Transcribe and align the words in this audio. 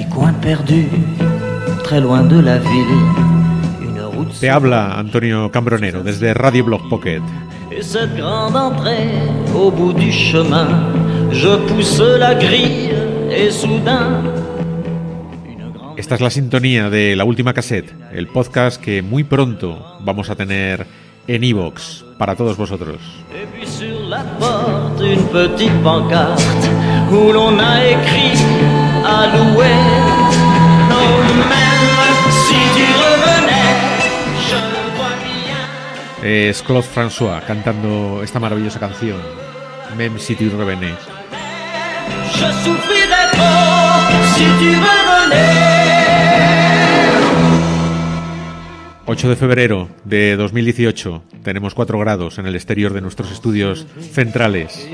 petit 0.00 0.08
coin 0.08 0.32
perdu, 0.32 0.88
très 1.84 2.00
loin 2.00 2.22
de 2.22 2.40
la 2.40 2.58
ville. 2.58 3.00
Une 3.82 4.00
route 4.00 4.40
Te 4.40 4.46
habla 4.46 4.96
Antonio 4.98 5.50
Cambronero 5.50 6.02
desde 6.02 6.32
Radio 6.32 6.64
Blog 6.64 6.80
Pocket. 6.88 7.22
Et 7.70 7.82
cette 7.82 8.16
grande 8.16 8.56
entrée 8.56 9.10
au 9.54 9.70
bout 9.70 9.92
du 9.92 10.10
chemin, 10.10 10.68
je 11.32 11.56
pousse 11.68 12.00
la 12.00 12.34
grille 12.34 12.92
et 13.30 13.50
soudain. 13.50 14.22
Esta 15.96 16.14
es 16.14 16.20
la 16.20 16.30
sintonía 16.30 16.88
de 16.88 17.14
la 17.14 17.24
última 17.24 17.52
cassette, 17.52 17.94
el 18.12 18.26
podcast 18.26 18.80
que 18.80 19.02
muy 19.02 19.24
pronto 19.24 19.98
vamos 20.00 20.30
a 20.30 20.34
tener 20.34 20.86
en 21.28 21.44
Evox 21.44 22.06
para 22.18 22.34
todos 22.34 22.56
vosotros. 22.56 22.96
Et 23.34 23.46
puis 23.52 23.66
sur 23.66 24.08
la 24.08 24.22
porte, 24.38 25.02
une 25.02 25.26
petite 25.28 25.82
pancarte 25.82 26.42
où 27.12 27.32
l'on 27.32 27.58
a 27.58 27.84
écrit 27.84 28.38
à 29.04 29.26
Es 36.32 36.62
Claude 36.62 36.86
François 36.86 37.40
cantando 37.44 38.22
esta 38.22 38.38
maravillosa 38.38 38.78
canción, 38.78 39.18
Même 39.98 40.16
si 40.20 40.36
tu 40.36 40.48
revenais. 40.48 40.94
Je 42.36 42.52
si 44.36 44.44
tu 44.60 44.70
revenais. 44.78 45.70
8 49.08 49.28
de 49.28 49.34
febrero 49.34 49.88
de 50.04 50.36
2018, 50.36 51.20
tenemos 51.42 51.74
4 51.74 51.98
grados 51.98 52.38
en 52.38 52.46
el 52.46 52.54
exterior 52.54 52.92
de 52.92 53.00
nuestros 53.00 53.32
estudios 53.32 53.88
centrales. 54.12 54.88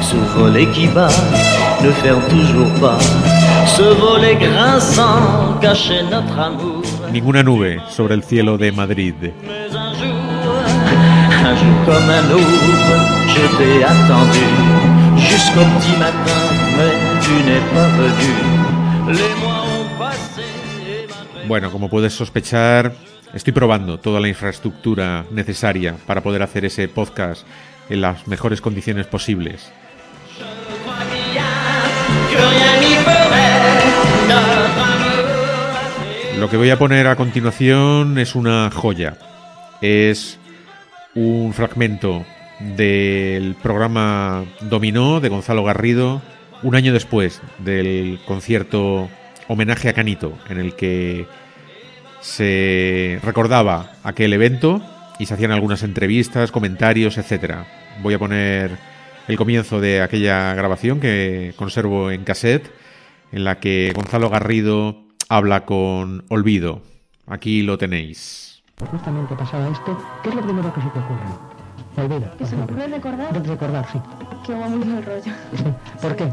Ce 0.00 0.16
volet 0.38 0.66
qui 0.66 0.86
bat 0.86 1.10
ne 1.82 1.90
ferme 1.90 2.22
toujours 2.28 2.72
pas. 2.80 3.00
Ce 3.66 3.82
volet 3.82 4.36
grinçant 4.36 5.58
cachait 5.60 6.04
notre 6.04 6.38
amour. 6.38 6.69
Ninguna 7.12 7.42
nube 7.42 7.80
sobre 7.88 8.14
el 8.14 8.22
cielo 8.22 8.56
de 8.56 8.70
Madrid. 8.70 9.14
Bueno, 21.48 21.72
como 21.72 21.90
puedes 21.90 22.12
sospechar, 22.12 22.94
estoy 23.34 23.52
probando 23.52 23.98
toda 23.98 24.20
la 24.20 24.28
infraestructura 24.28 25.24
necesaria 25.32 25.96
para 26.06 26.22
poder 26.22 26.42
hacer 26.42 26.64
ese 26.64 26.86
podcast 26.86 27.44
en 27.88 28.00
las 28.02 28.28
mejores 28.28 28.60
condiciones 28.60 29.06
posibles. 29.06 29.72
Lo 36.40 36.48
que 36.48 36.56
voy 36.56 36.70
a 36.70 36.78
poner 36.78 37.06
a 37.06 37.16
continuación 37.16 38.16
es 38.16 38.34
una 38.34 38.70
joya. 38.70 39.18
Es 39.82 40.38
un 41.14 41.52
fragmento 41.52 42.24
del 42.60 43.56
programa 43.62 44.46
Dominó 44.62 45.20
de 45.20 45.28
Gonzalo 45.28 45.64
Garrido, 45.64 46.22
un 46.62 46.76
año 46.76 46.94
después 46.94 47.42
del 47.58 48.20
concierto 48.26 49.10
homenaje 49.48 49.90
a 49.90 49.92
Canito, 49.92 50.32
en 50.48 50.58
el 50.58 50.74
que 50.76 51.26
se 52.22 53.20
recordaba 53.22 53.92
aquel 54.02 54.32
evento 54.32 54.80
y 55.18 55.26
se 55.26 55.34
hacían 55.34 55.52
algunas 55.52 55.82
entrevistas, 55.82 56.52
comentarios, 56.52 57.18
etcétera. 57.18 57.66
Voy 58.02 58.14
a 58.14 58.18
poner 58.18 58.78
el 59.28 59.36
comienzo 59.36 59.78
de 59.78 60.00
aquella 60.00 60.54
grabación 60.54 61.00
que 61.00 61.52
conservo 61.56 62.10
en 62.10 62.24
cassette, 62.24 62.72
en 63.30 63.44
la 63.44 63.60
que 63.60 63.92
Gonzalo 63.94 64.30
Garrido 64.30 65.09
habla 65.30 65.64
con 65.64 66.24
Olvido. 66.28 66.82
Aquí 67.26 67.62
lo 67.62 67.78
tenéis. 67.78 68.62
Justamente 68.90 69.34
pasaba 69.36 69.68
esto, 69.68 69.96
¿qué 70.22 70.30
es 70.30 70.34
lo 70.34 70.42
primero 70.42 70.74
que 70.74 70.80
se 70.80 70.88
te 70.88 70.98
ocurre? 70.98 71.20
Olvida. 71.96 72.32
¿Que 72.36 72.46
se 72.46 72.56
me 72.56 72.64
ocurre 72.64 72.88
recordar? 72.88 73.32
De 73.32 73.48
recordar, 73.48 73.86
sí. 73.92 74.00
Que 74.44 74.52
hubo 74.52 74.68
muy 74.68 74.84
mal 74.84 75.04
rollo. 75.04 75.22
Sí. 75.22 75.64
¿Por 76.02 76.16
qué? 76.16 76.32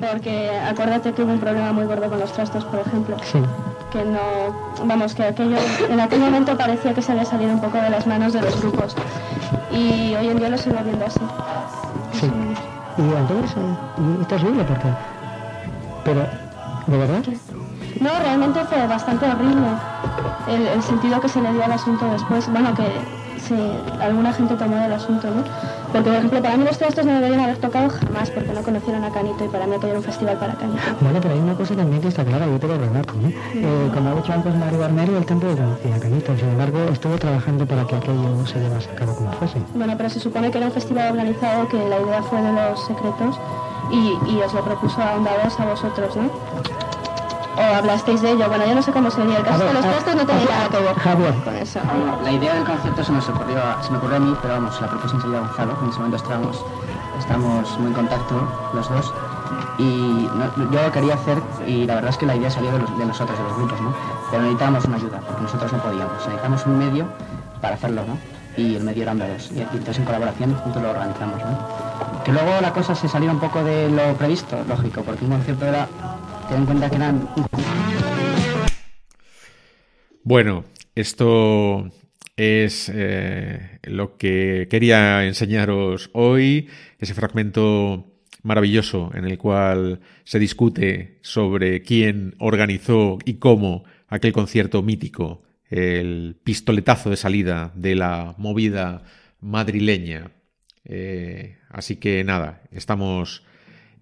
Porque 0.00 0.50
acuérdate 0.50 1.12
que 1.12 1.22
hubo 1.22 1.32
un 1.32 1.40
problema 1.40 1.72
muy 1.72 1.86
gordo 1.86 2.10
con 2.10 2.20
los 2.20 2.30
trastos, 2.32 2.64
por 2.66 2.80
ejemplo. 2.80 3.16
Sí. 3.22 3.38
Que 3.90 4.04
no. 4.04 4.84
Vamos, 4.84 5.14
que 5.14 5.22
aquello. 5.22 5.56
En 5.88 6.00
aquel 6.00 6.20
momento 6.20 6.56
parecía 6.58 6.92
que 6.92 7.00
se 7.00 7.12
había 7.12 7.24
salido 7.24 7.52
un 7.52 7.60
poco 7.60 7.78
de 7.78 7.88
las 7.88 8.06
manos 8.06 8.34
de 8.34 8.42
los 8.42 8.60
grupos. 8.60 8.94
Y 9.72 10.14
hoy 10.14 10.28
en 10.28 10.38
día 10.38 10.50
lo 10.50 10.58
sigo 10.58 10.76
viendo 10.84 11.06
así. 11.06 11.20
Sí. 12.12 12.30
Y 12.98 13.02
entonces, 13.02 13.56
y 13.98 14.22
esto 14.22 14.36
es 14.36 14.42
horrible 14.42 14.64
porque... 14.64 14.88
Pero, 16.04 16.26
¿de 16.86 16.98
verdad? 16.98 17.22
No, 18.00 18.10
realmente 18.20 18.60
fue 18.64 18.86
bastante 18.86 19.26
horrible 19.26 19.66
el, 20.48 20.66
el 20.66 20.82
sentido 20.82 21.20
que 21.20 21.28
se 21.28 21.40
le 21.40 21.52
dio 21.52 21.64
al 21.64 21.72
asunto 21.72 22.04
después. 22.10 22.50
Bueno, 22.50 22.74
que 22.74 22.84
alguna 24.00 24.32
gente 24.32 24.54
tomó 24.56 24.76
del 24.76 24.92
asunto, 24.92 25.28
¿no? 25.28 25.42
Porque, 25.92 26.08
por 26.08 26.14
ejemplo, 26.14 26.42
para 26.42 26.56
mí 26.56 26.64
los 26.64 26.76
trastos 26.78 27.06
no 27.06 27.12
deberían 27.14 27.40
haber 27.40 27.58
tocado 27.58 27.88
jamás 27.90 28.30
porque 28.30 28.52
no 28.52 28.60
conocieron 28.62 29.04
a 29.04 29.10
Canito 29.10 29.44
y 29.44 29.48
para 29.48 29.66
mí 29.66 29.74
aquello 29.76 29.90
era 29.90 29.98
un 29.98 30.04
festival 30.04 30.36
para 30.36 30.54
Canito. 30.54 30.82
Bueno, 31.00 31.20
pero 31.22 31.34
hay 31.34 31.40
una 31.40 31.54
cosa 31.54 31.74
también 31.76 32.02
que 32.02 32.08
está 32.08 32.24
clara, 32.24 32.46
yo 32.46 32.58
te 32.58 32.66
lo 32.66 32.76
relato, 32.76 33.14
¿no? 33.14 33.28
Eh, 33.28 33.90
como 33.94 34.10
ha 34.10 34.14
dicho 34.14 34.32
antes 34.32 34.54
Mario 34.56 34.80
Barnero, 34.80 35.16
el 35.16 35.24
templo 35.24 35.56
conocía 35.56 35.94
a 35.94 36.00
Canito, 36.00 36.36
sin 36.36 36.48
embargo, 36.48 36.78
estuvo 36.92 37.16
trabajando 37.18 37.66
para 37.66 37.86
que 37.86 37.96
aquello 37.96 38.46
se 38.46 38.58
llevase 38.58 38.90
a 38.90 38.94
cabo 38.96 39.14
como 39.14 39.32
fuese. 39.32 39.58
Bueno, 39.74 39.94
pero 39.96 40.10
se 40.10 40.20
supone 40.20 40.50
que 40.50 40.58
era 40.58 40.66
un 40.66 40.72
festival 40.72 41.12
organizado, 41.12 41.68
que 41.68 41.76
la 41.88 42.00
idea 42.00 42.22
fue 42.22 42.42
de 42.42 42.52
los 42.52 42.84
secretos 42.84 43.38
y, 43.92 44.32
y 44.32 44.42
os 44.42 44.52
lo 44.52 44.62
propuso 44.64 45.00
a 45.00 45.14
Ondados 45.14 45.58
a 45.60 45.66
vosotros, 45.66 46.16
¿no? 46.16 46.30
O 47.56 47.74
hablasteis 47.76 48.20
de 48.22 48.32
ello. 48.32 48.48
Bueno, 48.48 48.66
yo 48.66 48.74
no 48.74 48.82
sé 48.82 48.92
cómo 48.92 49.10
sería. 49.10 49.38
El 49.38 49.44
caso 49.44 49.66
que 49.66 49.72
los 49.72 49.82
trastos 49.82 50.14
no 50.14 50.26
tenían 50.26 50.44
nada 50.48 50.68
que 50.68 50.76
ver 50.78 50.94
Javier, 50.94 51.34
con 51.44 51.56
eso. 51.56 51.80
La 52.22 52.30
idea 52.32 52.54
del 52.54 52.64
concierto 52.64 53.04
se 53.04 53.12
nos 53.12 53.28
ocurrió 53.28 53.58
se 53.82 53.90
me 53.92 53.98
ocurrió 53.98 54.16
a 54.16 54.20
mí, 54.20 54.36
pero 54.42 54.54
vamos, 54.54 54.80
la 54.80 54.88
propuso 54.88 55.16
enseguida 55.16 55.40
Gonzalo. 55.40 55.76
En 55.82 55.88
ese 55.88 55.96
momento 55.98 56.16
estábamos, 56.16 56.64
estamos 57.18 57.78
muy 57.78 57.88
en 57.88 57.94
contacto 57.94 58.34
los 58.74 58.88
dos. 58.88 59.12
Y 59.78 60.28
no- 60.34 60.70
yo 60.70 60.82
lo 60.82 60.92
quería 60.92 61.14
hacer, 61.14 61.38
y 61.66 61.84
la 61.86 61.96
verdad 61.96 62.10
es 62.10 62.16
que 62.18 62.26
la 62.26 62.34
idea 62.36 62.50
salió 62.50 62.72
de, 62.72 62.78
los, 62.78 62.98
de 62.98 63.04
nosotros, 63.06 63.36
de 63.38 63.44
los 63.44 63.56
grupos, 63.56 63.80
¿no? 63.80 63.92
Pero 64.30 64.42
necesitábamos 64.42 64.84
una 64.86 64.96
ayuda, 64.96 65.20
porque 65.26 65.42
nosotros 65.42 65.72
no 65.72 65.78
podíamos. 65.80 66.12
Necesitamos 66.26 66.66
un 66.66 66.78
medio 66.78 67.06
para 67.60 67.74
hacerlo, 67.74 68.02
¿no? 68.06 68.16
Y 68.56 68.74
el 68.76 68.84
medio 68.84 69.02
eran 69.02 69.18
dos. 69.18 69.50
Y 69.54 69.60
entonces 69.60 69.98
en 69.98 70.04
colaboración 70.04 70.54
juntos 70.56 70.82
lo 70.82 70.90
organizamos, 70.90 71.38
¿no? 71.40 72.24
Que 72.24 72.32
luego 72.32 72.50
la 72.60 72.72
cosa 72.72 72.94
se 72.94 73.06
salió 73.08 73.30
un 73.30 73.38
poco 73.38 73.62
de 73.62 73.90
lo 73.90 74.14
previsto, 74.14 74.56
lógico, 74.66 75.02
porque 75.02 75.24
un 75.26 75.30
concierto 75.32 75.66
era, 75.66 75.86
en 76.50 76.66
cuenta 76.66 76.90
que 76.90 76.96
eran 76.96 77.28
Bueno, 80.22 80.64
esto 80.94 81.90
es 82.36 82.90
eh, 82.94 83.78
lo 83.84 84.16
que 84.16 84.68
quería 84.70 85.24
enseñaros 85.24 86.10
hoy, 86.12 86.68
ese 86.98 87.14
fragmento 87.14 88.12
maravilloso 88.42 89.10
en 89.14 89.24
el 89.24 89.38
cual 89.38 90.00
se 90.24 90.38
discute 90.38 91.18
sobre 91.22 91.82
quién 91.82 92.34
organizó 92.38 93.18
y 93.24 93.34
cómo 93.34 93.84
aquel 94.08 94.32
concierto 94.32 94.82
mítico, 94.82 95.42
el 95.68 96.36
pistoletazo 96.44 97.10
de 97.10 97.16
salida 97.16 97.72
de 97.74 97.96
la 97.96 98.34
movida 98.38 99.02
madrileña. 99.40 100.30
Eh, 100.84 101.58
así 101.70 101.96
que 101.96 102.22
nada, 102.22 102.62
estamos 102.70 103.42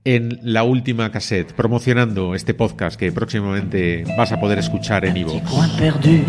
en 0.04 0.38
la 0.42 0.64
última 0.64 1.10
cassette 1.10 1.54
promocionando 1.54 2.34
este 2.34 2.52
podcast 2.52 2.98
que 2.98 3.10
próximamente 3.10 4.04
vas 4.18 4.32
a 4.32 4.38
poder 4.38 4.58
escuchar 4.58 5.04
en 5.06 5.16
iVoox. 5.16 5.42
Coin 5.50 5.70
perdu, 5.78 6.22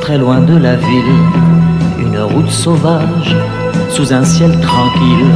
très 0.00 0.18
loin 0.18 0.40
de 0.40 0.58
la 0.58 0.76
ville, 0.76 1.16
une 1.98 2.18
route 2.18 2.50
sauvage 2.50 3.34
sous 3.90 4.12
un 4.12 4.24
ciel 4.24 4.52
tranquille. 4.60 5.26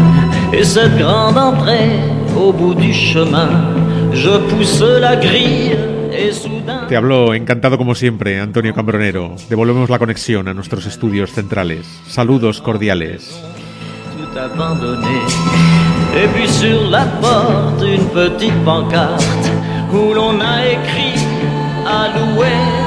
Et 0.52 0.64
cette 0.64 0.96
grande 0.96 1.38
entrée 1.38 1.98
au 2.36 2.52
bout 2.52 2.74
du 2.74 2.92
chemin, 2.92 3.48
je 4.12 4.38
pousse 4.48 4.80
la 5.00 5.16
grille 5.16 5.76
et 6.12 6.32
soudain. 6.32 6.86
Te 6.88 6.96
habló 6.96 7.34
encantado 7.34 7.76
como 7.78 7.94
siempre, 7.94 8.40
Antonio 8.40 8.72
Cambronero. 8.74 9.34
Devolvemos 9.48 9.90
la 9.90 9.98
conexión 9.98 10.46
a 10.46 10.54
nuestros 10.54 10.86
estudios 10.86 11.32
centrales. 11.32 11.86
Saludos 12.06 12.60
cordiales. 12.60 13.40
tout 14.30 14.38
abandonné. 14.38 15.89
Et 16.16 16.26
puis 16.34 16.48
sur 16.48 16.90
la 16.90 17.04
porte, 17.20 17.82
une 17.82 18.06
petite 18.06 18.64
pancarte 18.64 19.50
où 19.92 20.12
l'on 20.12 20.40
a 20.40 20.66
écrit 20.66 21.20
à 21.86 22.08
louer 22.08 22.79